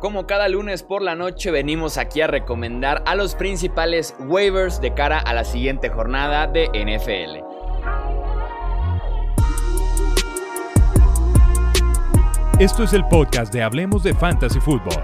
[0.00, 4.94] Como cada lunes por la noche venimos aquí a recomendar a los principales waivers de
[4.94, 7.42] cara a la siguiente jornada de NFL.
[12.60, 15.02] Esto es el podcast de Hablemos de Fantasy Football.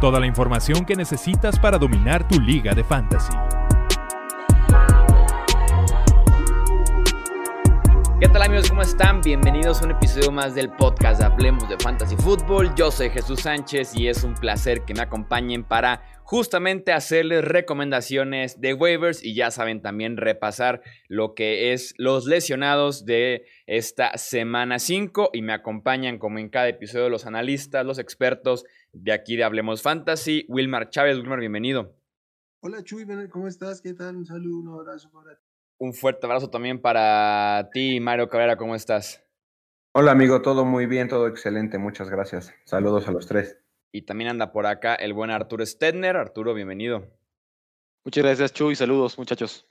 [0.00, 3.32] Toda la información que necesitas para dominar tu liga de fantasy.
[8.84, 9.22] Están?
[9.22, 12.74] Bienvenidos a un episodio más del podcast de Hablemos de Fantasy Football.
[12.74, 18.60] Yo soy Jesús Sánchez y es un placer que me acompañen para justamente hacerles recomendaciones
[18.60, 24.78] de waivers y ya saben también repasar lo que es los lesionados de esta semana
[24.78, 29.44] 5 y me acompañan como en cada episodio los analistas, los expertos de aquí de
[29.44, 30.44] Hablemos Fantasy.
[30.48, 31.96] Wilmar Chávez, Wilmar, bienvenido.
[32.60, 33.80] Hola Chuy, ¿cómo estás?
[33.80, 34.16] ¿Qué tal?
[34.16, 35.38] Un saludo, un abrazo para.
[35.78, 39.24] Un fuerte abrazo también para ti, Mario Cabrera, ¿cómo estás?
[39.92, 42.54] Hola amigo, todo muy bien, todo excelente, muchas gracias.
[42.64, 43.58] Saludos a los tres.
[43.92, 46.16] Y también anda por acá el buen Arturo Stedner.
[46.16, 47.06] Arturo, bienvenido.
[48.04, 48.74] Muchas gracias, Chuy.
[48.74, 49.68] Saludos, muchachos.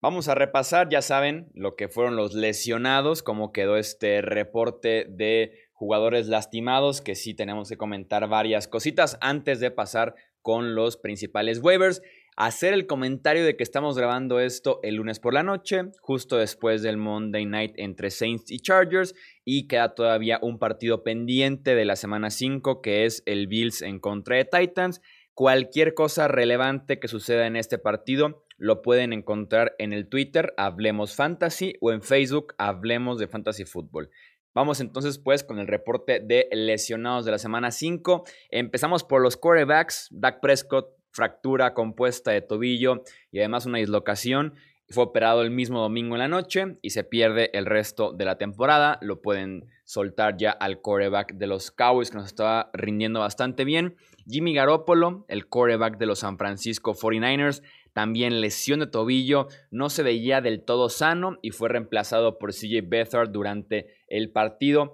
[0.00, 5.68] Vamos a repasar, ya saben, lo que fueron los lesionados, cómo quedó este reporte de
[5.72, 11.60] jugadores lastimados, que sí tenemos que comentar varias cositas antes de pasar con los principales
[11.60, 12.02] waivers
[12.36, 16.82] hacer el comentario de que estamos grabando esto el lunes por la noche, justo después
[16.82, 21.96] del Monday Night entre Saints y Chargers, y queda todavía un partido pendiente de la
[21.96, 25.00] semana 5, que es el Bills en contra de Titans.
[25.34, 31.16] Cualquier cosa relevante que suceda en este partido lo pueden encontrar en el Twitter Hablemos
[31.16, 34.10] Fantasy o en Facebook Hablemos de Fantasy Football.
[34.54, 38.24] Vamos entonces pues con el reporte de lesionados de la semana 5.
[38.50, 40.06] Empezamos por los quarterbacks.
[40.12, 44.54] Dak Prescott fractura compuesta de tobillo y además una dislocación.
[44.90, 48.36] Fue operado el mismo domingo en la noche y se pierde el resto de la
[48.36, 48.98] temporada.
[49.00, 53.96] Lo pueden soltar ya al coreback de los Cowboys que nos estaba rindiendo bastante bien.
[54.28, 57.62] Jimmy Garoppolo, el coreback de los San Francisco 49ers,
[57.94, 62.82] también lesión de tobillo, no se veía del todo sano y fue reemplazado por CJ
[62.86, 64.92] Beathard durante el partido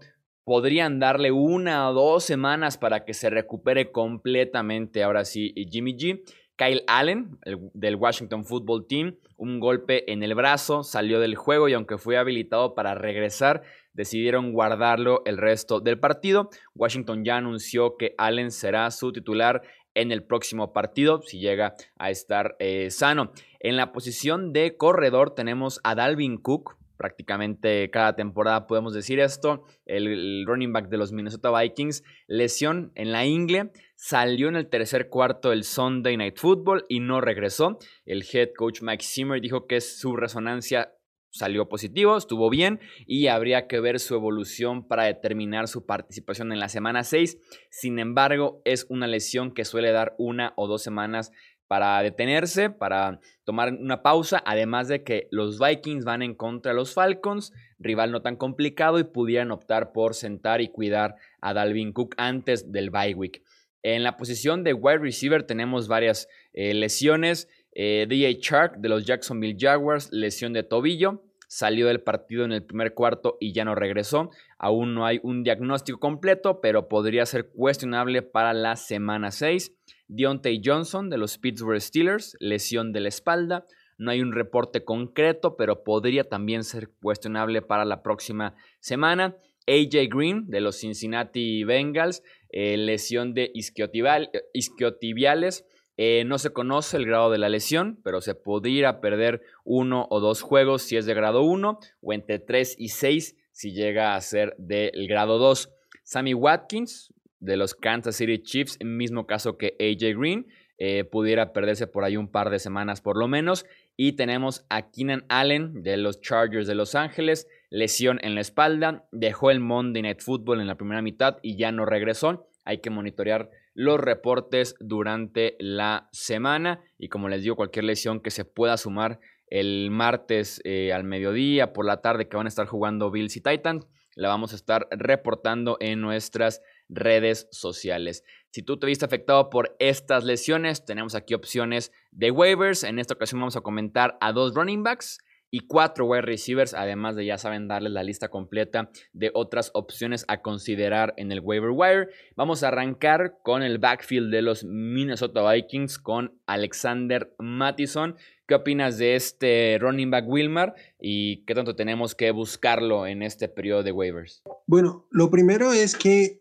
[0.50, 6.25] podrían darle una o dos semanas para que se recupere completamente ahora sí Jimmy G.
[6.56, 7.38] Kyle Allen,
[7.72, 12.19] del Washington Football Team, un golpe en el brazo, salió del juego y aunque fue
[12.19, 13.62] habilitado para regresar,
[13.93, 16.50] decidieron guardarlo el resto del partido.
[16.75, 19.62] Washington ya anunció que Allen será su titular
[19.94, 23.31] en el próximo partido si llega a estar eh, sano.
[23.61, 29.65] En la posición de corredor tenemos a Dalvin Cook, prácticamente cada temporada podemos decir esto.
[29.87, 35.09] El, running back de los Minnesota Vikings, lesión en la ingle, salió en el tercer
[35.09, 37.78] cuarto del Sunday Night Football y no regresó.
[38.05, 40.93] El head coach Mike Zimmer dijo que su resonancia
[41.31, 46.61] salió positivo, estuvo bien y habría que ver su evolución para determinar su participación en
[46.61, 47.38] la semana 6.
[47.71, 51.32] Sin embargo, es una lesión que suele dar una o dos semanas
[51.70, 56.76] para detenerse, para tomar una pausa, además de que los Vikings van en contra de
[56.76, 61.92] los Falcons, rival no tan complicado y pudieran optar por sentar y cuidar a Dalvin
[61.92, 63.44] Cook antes del bye week.
[63.84, 67.48] En la posición de wide receiver tenemos varias eh, lesiones.
[67.70, 72.64] Eh, DJ Shark de los Jacksonville Jaguars, lesión de tobillo, salió del partido en el
[72.64, 74.31] primer cuarto y ya no regresó.
[74.58, 79.72] Aún no hay un diagnóstico completo, pero podría ser cuestionable para la semana 6.
[80.10, 83.65] Deontay Johnson de los Pittsburgh Steelers, lesión de la espalda.
[83.97, 89.37] No hay un reporte concreto, pero podría también ser cuestionable para la próxima semana.
[89.69, 95.65] AJ Green de los Cincinnati Bengals, eh, lesión de isquiotibiales.
[95.97, 100.19] Eh, no se conoce el grado de la lesión, pero se podría perder uno o
[100.19, 104.20] dos juegos si es de grado 1 o entre 3 y 6 si llega a
[104.20, 105.70] ser del grado 2.
[106.03, 110.47] Sammy Watkins, de los Kansas City Chiefs, mismo caso que AJ Green,
[110.78, 113.67] eh, pudiera perderse por ahí un par de semanas por lo menos.
[113.97, 119.06] Y tenemos a Keenan Allen de los Chargers de Los Ángeles, lesión en la espalda,
[119.12, 122.47] dejó el Monday Night Football en la primera mitad y ya no regresó.
[122.64, 128.31] Hay que monitorear los reportes durante la semana y como les digo, cualquier lesión que
[128.31, 129.20] se pueda sumar
[129.50, 133.41] el martes eh, al mediodía, por la tarde que van a estar jugando Bills y
[133.41, 138.25] Titans, la vamos a estar reportando en nuestras redes sociales.
[138.50, 142.82] Si tú te viste afectado por estas lesiones, tenemos aquí opciones de waivers.
[142.82, 145.19] En esta ocasión vamos a comentar a dos running backs
[145.50, 150.25] y cuatro wide receivers, además de ya saben darles la lista completa de otras opciones
[150.28, 152.08] a considerar en el waiver wire.
[152.37, 158.16] Vamos a arrancar con el backfield de los Minnesota Vikings con Alexander Mattison.
[158.46, 163.48] ¿Qué opinas de este running back Wilmar y qué tanto tenemos que buscarlo en este
[163.48, 164.42] periodo de waivers?
[164.66, 166.39] Bueno, lo primero es que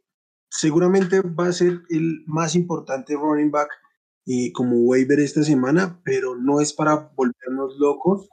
[0.49, 3.69] seguramente va a ser el más importante running back
[4.25, 8.29] eh, como waiver esta semana, pero no es para volvernos locos,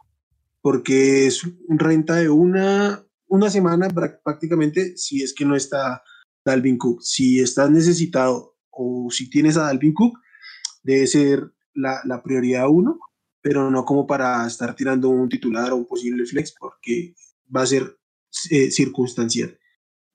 [0.60, 3.88] porque es renta de una, una semana
[4.22, 6.02] prácticamente si es que no está
[6.44, 7.02] Dalvin Cook.
[7.02, 10.18] Si estás necesitado o si tienes a Dalvin Cook,
[10.82, 12.98] debe ser la, la prioridad uno,
[13.40, 17.14] pero no como para estar tirando un titular o un posible flex, porque
[17.54, 17.96] va a ser
[18.50, 19.58] eh, circunstancial.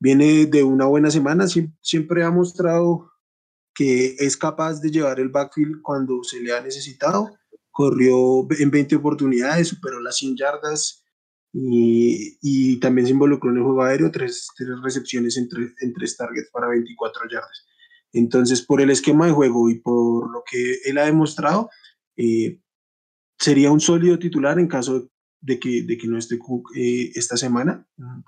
[0.02, 1.46] Viene de una buena semana,
[1.80, 3.12] siempre ha mostrado
[3.76, 7.30] que es capaz de llevar el backfield cuando se le ha necesitado.
[7.70, 11.06] Corrió en 20 oportunidades, superó las 100 yardas
[11.54, 15.48] y, y también se involucró en el juego aéreo, tres, tres recepciones en,
[15.82, 17.68] en tres targets para 24 yardas.
[18.12, 21.70] Entonces, por el esquema de juego y por lo que él ha demostrado,
[22.18, 22.60] eh,
[23.38, 25.11] sería un sólido titular en caso de
[25.60, 27.86] que, de que no esté Cook eh, esta semana.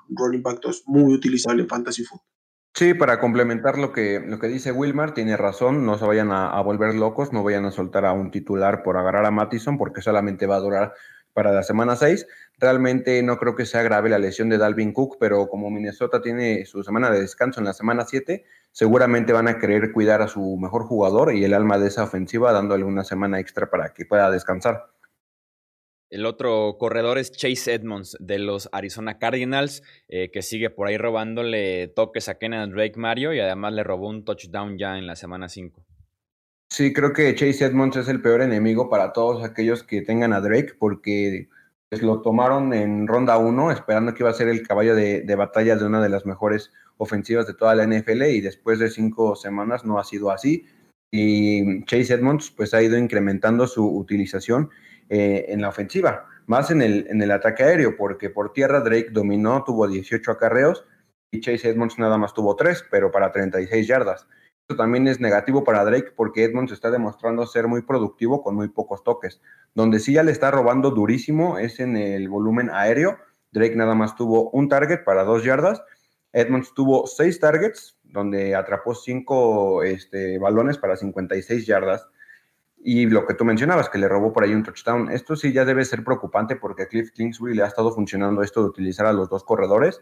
[0.10, 2.28] Rolling back 2 muy utilizable en Fantasy Football.
[2.76, 6.60] Sí, para complementar lo que, lo que dice Wilmar, tiene razón, no se vayan a,
[6.62, 10.48] volver locos, no vayan a soltar a un titular por agarrar a Mattison porque solamente
[10.48, 10.94] va a durar
[11.34, 12.26] para la semana 6.
[12.58, 16.66] Realmente no creo que sea grave la lesión de Dalvin Cook, pero como Minnesota tiene
[16.66, 20.58] su semana de descanso en la semana 7, seguramente van a querer cuidar a su
[20.58, 24.32] mejor jugador y el alma de esa ofensiva dándole una semana extra para que pueda
[24.32, 24.88] descansar.
[26.14, 30.96] El otro corredor es Chase Edmonds de los Arizona Cardinals, eh, que sigue por ahí
[30.96, 35.16] robándole toques a Kenneth Drake Mario y además le robó un touchdown ya en la
[35.16, 35.84] semana 5.
[36.70, 40.40] Sí, creo que Chase Edmonds es el peor enemigo para todos aquellos que tengan a
[40.40, 41.50] Drake, porque
[41.90, 45.36] pues, lo tomaron en ronda 1 esperando que iba a ser el caballo de, de
[45.36, 49.36] batalla de una de las mejores ofensivas de toda la NFL y después de cinco
[49.36, 50.68] semanas no ha sido así.
[51.10, 54.70] Y Chase Edmonds pues ha ido incrementando su utilización
[55.10, 59.10] eh, en la ofensiva, más en el, en el ataque aéreo, porque por tierra Drake
[59.12, 60.86] dominó, tuvo 18 acarreos
[61.32, 64.28] y Chase Edmonds nada más tuvo 3, pero para 36 yardas.
[64.64, 68.70] Esto también es negativo para Drake porque Edmonds está demostrando ser muy productivo con muy
[68.70, 69.42] pocos toques.
[69.76, 73.18] Donde sí ya le está robando durísimo es en el volumen aéreo.
[73.52, 75.84] Drake nada más tuvo un target para 2 yardas.
[76.32, 82.08] Edmonds tuvo 6 targets, donde atrapó 5 este, balones para 56 yardas.
[82.86, 85.64] Y lo que tú mencionabas, que le robó por ahí un touchdown, esto sí ya
[85.64, 89.14] debe ser preocupante porque a Cliff Kingsbury le ha estado funcionando esto de utilizar a
[89.14, 90.02] los dos corredores,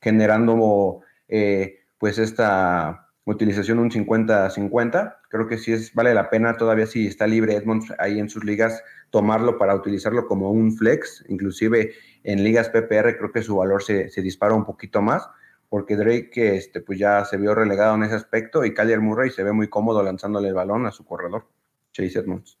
[0.00, 5.16] generando eh, pues esta utilización un 50-50.
[5.30, 8.44] Creo que sí es, vale la pena todavía si está libre Edmonds ahí en sus
[8.44, 11.92] ligas tomarlo para utilizarlo como un flex, inclusive
[12.24, 15.28] en ligas PPR creo que su valor se, dispara un poquito más
[15.68, 19.42] porque Drake este, pues ya se vio relegado en ese aspecto y Kyler Murray se
[19.42, 21.46] ve muy cómodo lanzándole el balón a su corredor.
[21.92, 22.58] Chase Edmonds.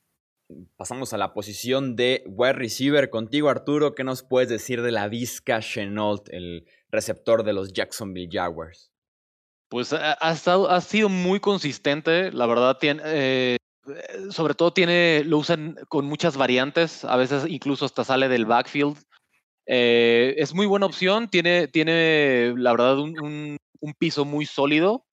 [0.76, 3.10] Pasamos a la posición de wide receiver.
[3.10, 8.28] Contigo, Arturo, ¿qué nos puedes decir de la Vizca Chenault, el receptor de los Jacksonville
[8.30, 8.92] Jaguars?
[9.68, 13.56] Pues ha, estado, ha sido muy consistente, la verdad, tiene, eh,
[14.28, 18.98] sobre todo tiene, lo usan con muchas variantes, a veces incluso hasta sale del backfield.
[19.66, 25.06] Eh, es muy buena opción, tiene, tiene la verdad un, un piso muy sólido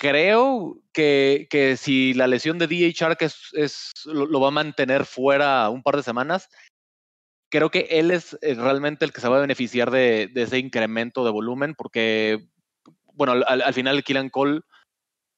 [0.00, 5.68] creo que, que, si la lesión de DJ Shark es, lo, va a mantener fuera
[5.68, 6.48] un par de semanas,
[7.50, 11.22] creo que él es eh, realmente el que se va a beneficiar de, ese incremento
[11.22, 12.48] de volumen, porque,
[13.12, 14.62] bueno, al, final el Killan Cole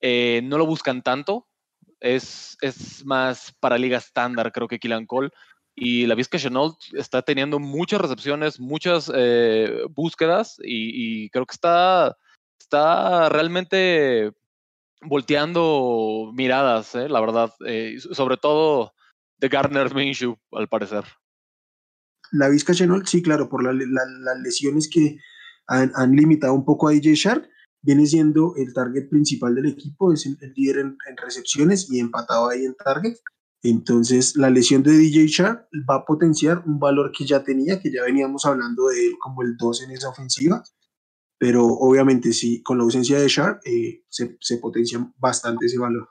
[0.00, 1.48] eh, no lo buscan tanto,
[1.98, 5.31] es, es más para liga estándar, creo que Killan Cole.
[5.75, 11.55] Y la Vizca Chenault está teniendo muchas recepciones, muchas eh, búsquedas y, y, creo que
[11.55, 12.17] está,
[12.60, 14.32] está realmente
[15.05, 17.09] volteando miradas, ¿eh?
[17.09, 18.93] la verdad, eh, sobre todo
[19.39, 21.05] de Garner Minshew, al parecer.
[22.31, 25.19] La Vizca Chenol, sí, claro, por las lesiones que
[25.67, 27.49] han, limitado un poco a DJ Shark,
[27.82, 32.65] viene siendo el target principal del equipo, es el, líder en, recepciones y empatado ahí
[32.65, 33.17] en target.
[33.65, 37.93] Entonces, la lesión de DJ Shark va a potenciar un valor que ya tenía, que
[37.93, 40.63] ya veníamos hablando de él como el 2 en esa ofensiva,
[41.43, 46.08] pero obviamente sí, con la ausencia de Sharp eh, se, se, potencia bastante ese valor.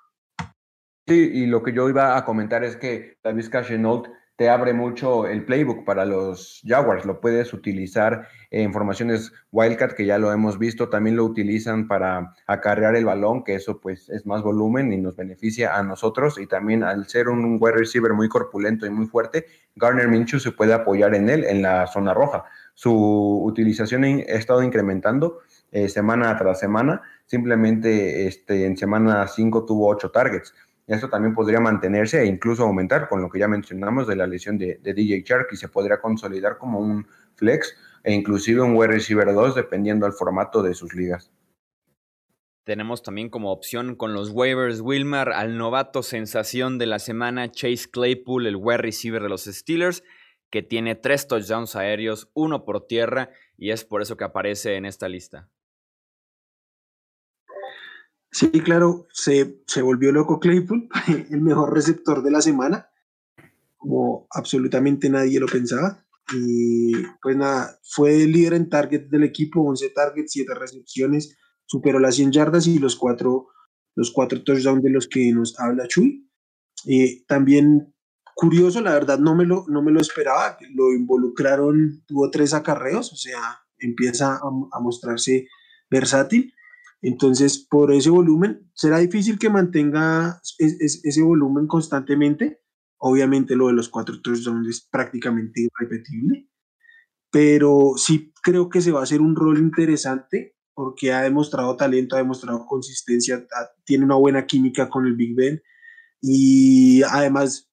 [1.08, 5.28] Sí, y lo que yo iba a comentar es que David Chenault te abre mucho
[5.28, 10.60] el playbook para los Jaguars, lo puedes utilizar en formaciones Wildcat, que ya lo hemos
[10.60, 14.98] visto, también lo utilizan para acarrear el balón, que eso pues es más volumen y
[14.98, 19.06] nos beneficia a nosotros, y también al ser un wide receiver muy corpulento y muy
[19.06, 19.46] fuerte,
[19.78, 24.64] Garner Minshew se puede apoyar en él en la zona roja su utilización ha estado
[24.64, 25.40] incrementando
[25.72, 27.02] eh, semana tras semana.
[27.26, 30.54] Simplemente este, en semana 5 tuvo 8 targets.
[30.88, 34.58] Esto también podría mantenerse e incluso aumentar con lo que ya mencionamos de la lesión
[34.58, 39.34] de, DJ Shark y se podría consolidar como un flex e inclusive un wide receiver
[39.34, 41.32] 2 dependiendo del formato de sus ligas.
[42.66, 47.90] Tenemos también como opción con los waivers Wilmar al novato sensación de la semana, Chase
[47.90, 50.04] Claypool, el wide receiver de los Steelers,
[50.52, 54.86] que tiene tres touchdowns aéreos, uno por tierra, y es por eso que aparece en
[54.86, 55.50] esta lista.
[58.32, 60.90] Sí, claro, se, se volvió loco Claypool,
[61.32, 62.90] el mejor receptor de la semana,
[63.78, 66.06] como absolutamente nadie lo pensaba.
[66.34, 72.00] Y pues nada, fue el líder en targets del equipo, 11 targets, 7 recepciones, superó
[72.00, 73.48] las 100 yardas y los cuatro,
[73.96, 76.30] los cuatro touchdowns de los que nos habla Chuy.
[76.88, 77.94] Eh, también
[78.42, 83.14] curioso, la verdad no me, lo, no me lo esperaba, lo involucraron, tuvo tres acarreos,
[83.14, 83.40] o sea,
[83.78, 85.48] empieza a, mostrarse
[85.92, 86.52] versátil.
[87.04, 92.64] Entonces, por ese volumen, será difícil que mantenga ese volumen constantemente.
[92.98, 96.50] Obviamente lo de los cuatro touchdowns es prácticamente irrepetible,
[97.30, 102.16] pero sí creo que se va a hacer un rol interesante porque ha demostrado talento,
[102.16, 103.46] ha demostrado consistencia,
[103.84, 105.62] tiene una buena química con el Big Ben
[106.22, 107.71] y además,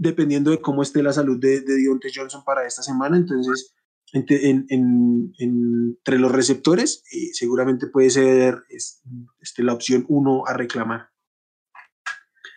[0.00, 3.74] dependiendo de cómo esté la salud de, de Johnson para esta semana, entonces
[4.12, 11.10] entre los receptores eh, seguramente puede ser este, la opción uno a reclamar.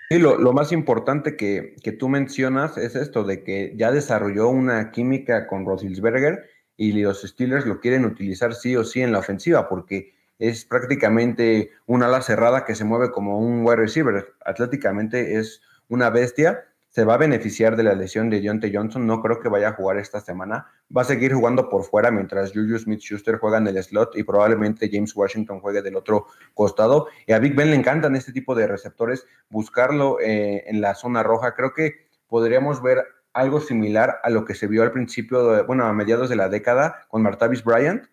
[0.09, 4.91] Sí, lo, más importante que, que, tú mencionas es esto de que ya desarrolló una
[4.91, 6.43] química con Rosilsberger
[6.77, 11.71] y los Steelers lo quieren utilizar sí o sí en la ofensiva porque es prácticamente
[11.85, 14.33] una ala cerrada que se mueve como un wide receiver.
[14.45, 16.65] Atléticamente es una bestia.
[16.93, 19.07] Se va a beneficiar de la lesión de Deontay Johnson.
[19.07, 20.67] No creo que vaya a jugar esta semana.
[20.95, 24.21] Va a seguir jugando por fuera mientras Juju Smith Schuster juega en el slot y
[24.21, 27.07] probablemente James Washington juegue del otro costado.
[27.25, 29.25] Y a Big Ben le encantan este tipo de receptores.
[29.49, 31.55] Buscarlo eh, en la zona roja.
[31.55, 35.93] Creo que podríamos ver algo similar a lo que se vio al principio, bueno, a
[35.93, 38.05] mediados de la década con Martavis Bryant.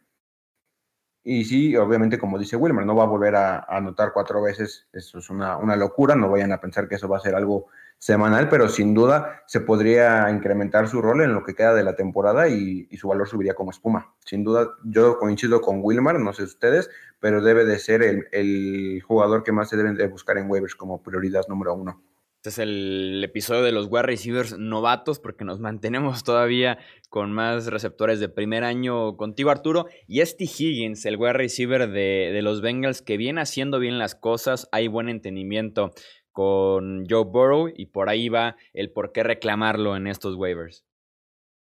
[1.23, 5.19] Y sí, obviamente, como dice Wilmer, no va a volver a, anotar cuatro veces, eso
[5.19, 7.67] es una, una, locura, no vayan a pensar que eso va a ser algo
[7.99, 11.95] semanal, pero sin duda se podría incrementar su rol en lo que queda de la
[11.95, 14.15] temporada y, su valor subiría como espuma.
[14.25, 16.89] Sin duda, yo coincido con Wilmer, no sé ustedes,
[17.21, 20.75] pero debe de ser el, el jugador que más se deben de buscar en waivers
[20.75, 22.03] como prioridad número uno.
[22.43, 26.79] Este es el episodio de los wide receivers novatos porque nos mantenemos todavía
[27.11, 29.89] con más receptores de primer año contigo, Arturo.
[30.07, 34.15] Y este Higgins, el wide receiver de, de, los Bengals, que viene haciendo bien las
[34.15, 35.91] cosas, hay buen entendimiento
[36.33, 40.87] con Joe Burrow y por ahí va el por qué reclamarlo en estos waivers.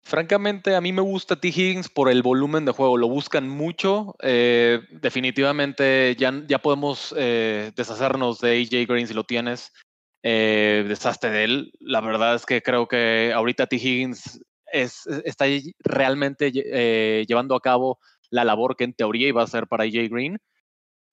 [0.08, 1.48] Francamente, a mí me gusta T.
[1.48, 2.98] Higgins por el volumen de juego.
[2.98, 4.13] Lo buscan mucho.
[4.22, 9.72] Eh, definitivamente ya, ya podemos eh, deshacernos de AJ Green si lo tienes
[10.27, 11.72] eh, desastre de él.
[11.79, 13.75] La verdad es que creo que ahorita T.
[13.75, 14.41] Higgins
[14.74, 15.46] es, está
[15.82, 18.00] realmente eh, llevando a cabo
[18.32, 20.39] la labor que en teoría iba a ser para AJ Green.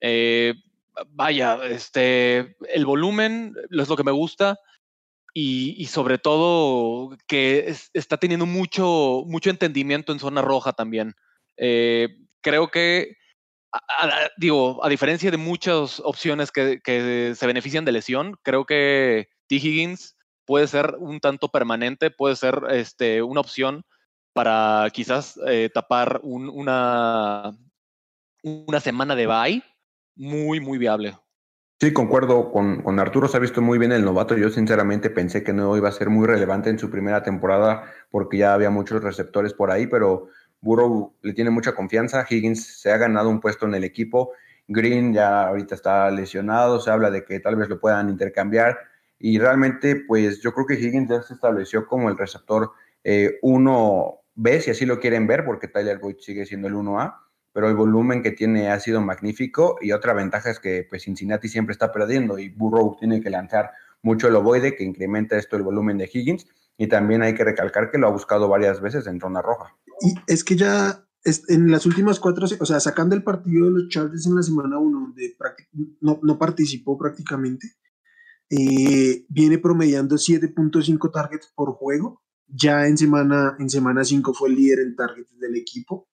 [0.00, 0.54] Eh,
[1.08, 4.58] vaya, este, el volumen es lo que me gusta
[5.34, 11.12] y, sobre todo que está teniendo mucho, mucho entendimiento en zona roja también.
[11.56, 13.16] Creo que
[14.36, 19.56] digo, a diferencia de muchas opciones que, se benefician de lesión, creo que T.
[19.56, 23.84] Higgins puede ser un tanto permanente, puede ser este, una opción
[24.32, 27.52] para quizás eh, tapar una,
[28.42, 29.62] una semana de bye
[30.16, 31.16] muy, muy viable.
[31.80, 34.36] Sí, concuerdo con, con, Arturo, se ha visto muy bien el novato.
[34.36, 38.38] Yo sinceramente pensé que no iba a ser muy relevante en su primera temporada porque
[38.38, 40.28] ya había muchos receptores por ahí, pero
[40.62, 44.32] Burrow le tiene mucha confianza, Higgins se ha ganado un puesto en el equipo,
[44.68, 48.78] Green ya ahorita está lesionado, se habla de que tal vez lo puedan intercambiar
[49.18, 52.72] y realmente pues yo creo que Higgins ya se estableció como el receptor
[53.04, 54.16] 1B,
[54.46, 57.16] eh, si así lo quieren ver, porque Tyler Boyd sigue siendo el 1A,
[57.52, 61.48] pero el volumen que tiene ha sido magnífico y otra ventaja es que pues Cincinnati
[61.48, 65.62] siempre está perdiendo y Burrow tiene que lanzar mucho el ovoide que incrementa esto el
[65.62, 69.20] volumen de Higgins y también hay que recalcar que lo ha buscado varias veces en
[69.20, 69.76] zona roja.
[70.02, 71.06] Y es que ya
[71.48, 74.78] en las últimas cuatro, o sea, sacando el partido de los Chargers en la semana
[74.78, 75.36] 1, donde
[76.00, 77.76] no, no, participó prácticamente,
[78.50, 82.22] eh, viene promediando 7.5 targets por juego.
[82.48, 86.08] Ya en semana en semana 5 fue el líder en targets del equipo.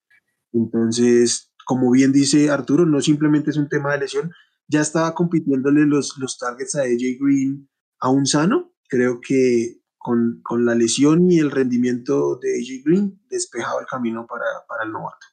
[0.52, 4.32] Entonces, como bien dice Arturo, no simplemente es un tema de lesión,
[4.68, 7.68] ya estaba compitiéndole los, los targets a AJ Green
[7.98, 8.72] a un sano.
[8.88, 14.26] Creo que con, con, la lesión y el rendimiento de AJ Green, despejado el camino
[14.26, 15.26] para, para, el novato.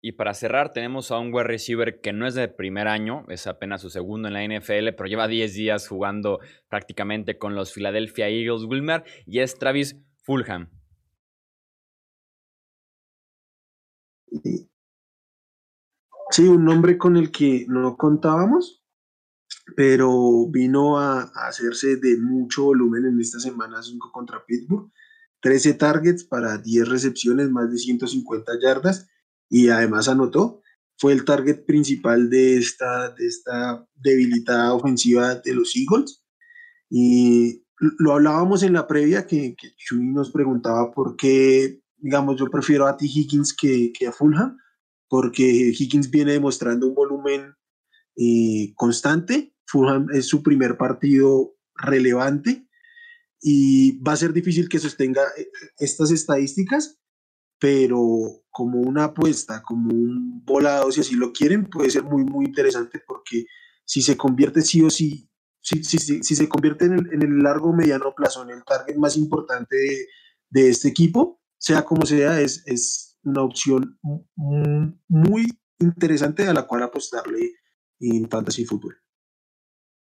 [0.00, 3.46] Y para cerrar, tenemos a un wide receiver que no es de primer año, es
[3.46, 8.30] apenas su segundo en la NFL, pero lleva 10 días jugando prácticamente con los Philadelphia
[8.30, 10.70] Eagles Wilmer, y es Travis Fulham.
[16.30, 18.79] Sí, un nombre con el que no contábamos,
[19.76, 24.90] pero vino a, hacerse de mucho volumen en esta semana 5 contra Pittsburgh.
[25.42, 29.08] 13 targets para 10 recepciones, más de 150 yardas
[29.48, 30.62] y además anotó.
[30.98, 36.22] Fue el target principal de esta, de esta debilitada ofensiva de los Eagles.
[36.90, 37.64] Y
[37.98, 42.86] lo hablábamos en la previa que, que Chuy nos preguntaba por qué, digamos, yo prefiero
[42.86, 43.06] a T.
[43.06, 44.58] Higgins que, que a Fulham,
[45.08, 47.54] porque Higgins viene demostrando un volumen
[48.16, 49.49] eh, constante.
[49.70, 52.66] Fulham es su primer partido relevante
[53.40, 55.48] y va a ser difícil que sostenga eh,
[55.78, 56.98] estas estadísticas,
[57.58, 62.46] pero como una apuesta, como un volado, si así lo quieren, puede ser muy, muy
[62.46, 63.46] interesante porque
[63.84, 67.38] si se convierte sí o sí, si, si, si, se convierte en el, en el,
[67.42, 70.06] largo mediano plazo, en el target más importante de,
[70.48, 73.98] de este equipo, sea como sea, es, es una opción
[75.08, 75.46] muy
[75.78, 77.52] interesante a la cual apostarle
[78.00, 78.96] en Fantasy Football.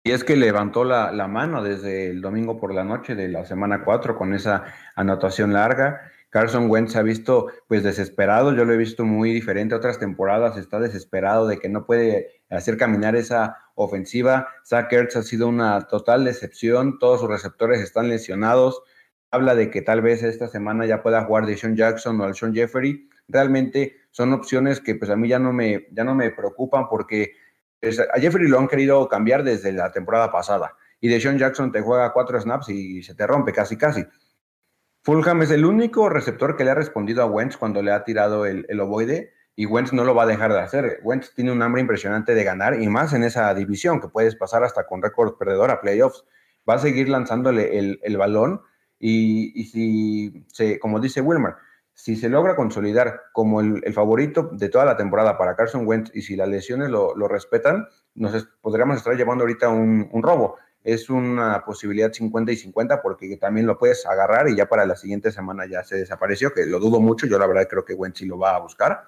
[0.03, 3.46] Y es que levantó la, la, mano desde el domingo por la noche de la
[3.46, 4.63] semana 4 con esa
[4.96, 6.01] anotación larga.
[6.29, 9.98] Carson Wentz se ha visto pues desesperado, yo lo he visto muy diferente a otras
[9.98, 14.48] temporadas, está desesperado de que no puede hacer caminar esa ofensiva.
[14.63, 18.82] Zach Ertz ha sido una total decepción, todos sus receptores están lesionados.
[19.32, 22.36] Habla de que tal vez esta semana ya pueda jugar de Sean Jackson o al
[22.36, 23.10] Sean Jeffery.
[23.27, 27.34] Realmente son opciones que pues a mí ya no me, ya no me preocupan porque
[27.81, 30.75] a Jeffrey lo han querido cambiar desde la temporada pasada.
[31.01, 34.05] Y de Sean Jackson te juega cuatro snaps y se te rompe casi, casi.
[35.01, 38.45] Fulham es el único receptor que le ha respondido a Wentz cuando le ha tirado
[38.45, 41.00] el, el ovoide y Wentz no lo va a dejar de hacer.
[41.03, 44.63] Wentz tiene un hambre impresionante de ganar y más en esa división que puedes pasar
[44.63, 46.24] hasta con récord perdedor a playoffs.
[46.69, 48.62] Va a seguir lanzándole el, balón
[49.00, 51.55] y, si, como dice Wilmer,
[52.00, 56.12] si se logra consolidar como el, el, favorito de toda la temporada para Carson Wentz
[56.13, 60.56] y si las lesiones lo, lo respetan, nos podríamos estar llevando ahorita un, un, robo.
[60.82, 64.95] Es una posibilidad 50 y 50 porque también lo puedes agarrar y ya para la
[64.95, 68.21] siguiente semana ya se desapareció, que lo dudo mucho, yo la verdad creo que Wentz
[68.21, 69.04] lo va a buscar.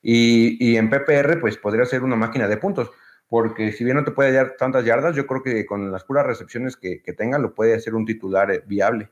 [0.00, 2.92] Y, y en PPR pues podría ser una máquina de puntos,
[3.28, 6.24] porque si bien no te puede dar tantas yardas, yo creo que con las puras
[6.24, 9.10] recepciones que, que tenga lo puede hacer un titular eh, viable.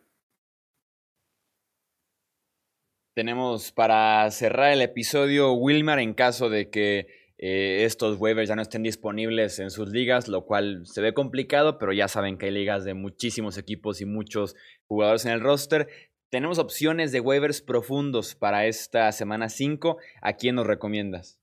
[3.15, 7.07] Tenemos para cerrar el episodio Wilmar en caso de que
[7.39, 11.79] eh, estos waivers ya no estén disponibles en sus ligas, lo cual se ve complicado,
[11.79, 14.57] pero ya saben que hay ligas de muchísimos equipos y muchos
[14.89, 15.89] jugadores en el roster.
[16.29, 19.97] Tenemos opciones de waivers profundos para esta semana 5.
[20.21, 21.39] ¿A quién nos recomiendas?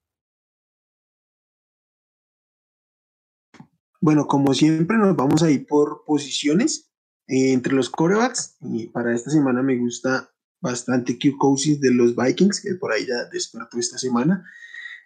[4.01, 6.91] Bueno, como siempre nos vamos a ir por posiciones
[7.27, 10.30] eh, entre los corebacks y para esta semana me gusta
[10.61, 14.45] bastante Q Cousins de los Vikings, que por ahí ya despertó esta semana,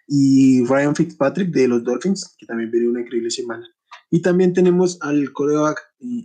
[0.06, 3.66] y Ryan Fitzpatrick de los Dolphins, que también viene una increíble semana.
[4.10, 5.80] Y también tenemos al coreback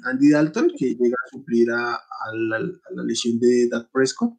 [0.05, 4.33] Andy Dalton, que llega a suplir a, a, la, a, la, lesión de Dak Prescott.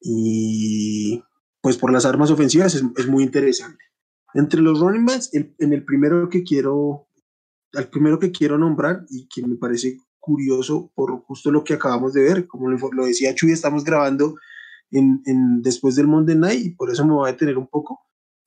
[0.00, 1.22] Y
[1.60, 3.84] pues por las armas ofensivas es, es muy interesante.
[4.32, 7.08] Entre los running backs, en el primero que quiero,
[7.74, 12.14] al primero que quiero nombrar y que me parece curioso por justo lo que acabamos
[12.14, 12.46] de ver.
[12.46, 14.36] Como lo decía Chuy, estamos grabando
[14.90, 18.00] en, en, después del Monday Night y por eso me voy a detener un poco.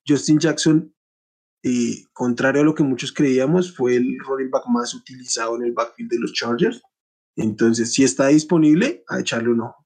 [0.07, 0.93] Justin Jackson,
[1.63, 5.73] eh, contrario a lo que muchos creíamos, fue el running back más utilizado en el
[5.73, 6.81] backfield de los Chargers.
[7.35, 9.85] Entonces, si está disponible, a echarle un ojo.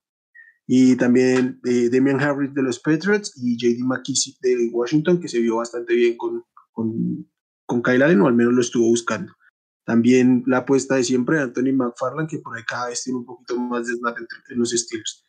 [0.66, 5.40] Y también eh, Damian Harris de los Patriots y JD McKissick de Washington, que se
[5.40, 7.28] vio bastante bien con, con,
[7.66, 9.34] con Kyle Allen, o al menos lo estuvo buscando.
[9.84, 13.26] También la apuesta de siempre de Anthony McFarland, que por ahí cada vez tiene un
[13.26, 15.24] poquito más de snap entre, los estilos.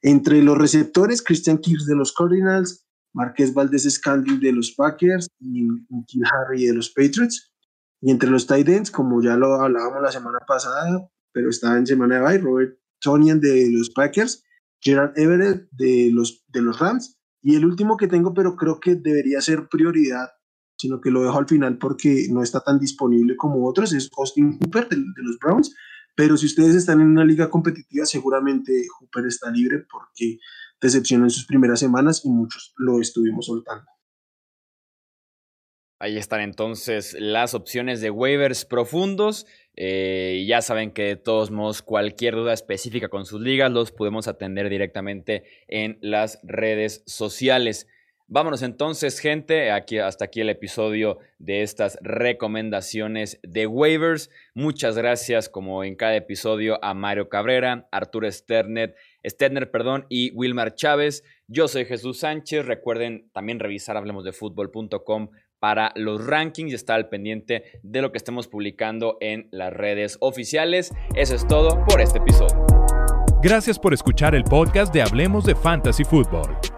[0.00, 5.66] Entre los receptores, Christian Kirk de los Cardinals, Marqués Valdés Scandil de los Packers y
[6.06, 7.52] Kim Harry de los Patriots.
[8.00, 11.86] Y entre los tight ends, como ya lo hablábamos la semana pasada, pero estaba en
[11.86, 14.44] semana de bye, Robert Tonian de los Packers,
[14.80, 17.18] Gerard Everett de los, de los Rams.
[17.42, 20.28] Y el último que tengo, pero creo que debería ser prioridad
[20.78, 24.58] sino que lo dejo al final porque no está tan disponible como otros, es Austin
[24.58, 25.74] Hooper de, de, los Browns,
[26.14, 30.38] pero si ustedes están en una liga competitiva, seguramente Hooper está libre porque
[30.80, 33.86] decepcionó en sus primeras semanas y muchos lo estuvimos soltando.
[36.00, 39.46] Ahí están entonces las opciones de waivers profundos.
[39.74, 44.28] Eh, ya saben que de todos modos cualquier duda específica con sus ligas los podemos
[44.28, 47.88] atender directamente en las redes sociales.
[48.30, 49.70] Vámonos entonces, gente.
[49.70, 54.30] Aquí, hasta aquí el episodio de estas recomendaciones de waivers.
[54.52, 58.94] Muchas gracias, como en cada episodio, a Mario Cabrera, Arturo Sternet,
[59.26, 61.24] Sterner perdón, y Wilmar Chávez.
[61.46, 62.66] Yo soy Jesús Sánchez.
[62.66, 68.46] Recuerden también revisar hablemosdefutbol.com para los rankings y estar al pendiente de lo que estemos
[68.46, 70.92] publicando en las redes oficiales.
[71.14, 72.66] Eso es todo por este episodio.
[73.42, 76.77] Gracias por escuchar el podcast de Hablemos de Fantasy Football.